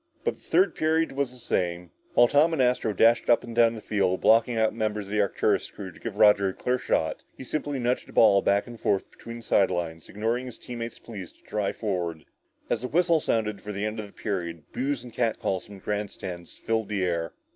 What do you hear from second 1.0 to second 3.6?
was the same. While Tom and Astro dashed up and